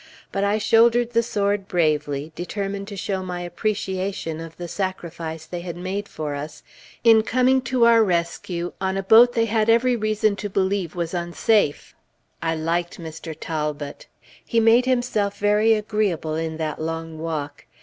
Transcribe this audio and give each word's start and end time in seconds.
But 0.31 0.43
I 0.43 0.57
shouldered 0.57 1.11
the 1.11 1.21
sword 1.21 1.67
bravely, 1.67 2.31
determined 2.35 2.87
to 2.87 2.97
show 2.97 3.21
my 3.21 3.41
appreciation 3.41 4.39
of 4.39 4.57
the 4.57 4.67
sacrifice 4.67 5.45
they 5.45 5.61
had 5.61 5.77
made 5.77 6.07
for 6.07 6.33
us, 6.33 6.63
in 7.03 7.21
coming 7.21 7.61
to 7.69 7.85
our 7.85 8.03
rescue 8.03 8.73
on 8.81 8.97
a 8.97 9.03
boat 9.03 9.33
they 9.33 9.45
had 9.45 9.69
every 9.69 9.95
reason 9.95 10.35
to 10.37 10.49
believe 10.49 10.95
was 10.95 11.13
unsafe. 11.13 11.93
I 12.41 12.55
liked 12.55 12.99
Mr. 12.99 13.37
Talbot! 13.39 14.07
He 14.43 14.59
made 14.59 14.85
himself 14.87 15.37
very 15.37 15.73
agreeable 15.75 16.33
in 16.33 16.57
that 16.57 16.81
long 16.81 17.19
walk. 17.19 17.65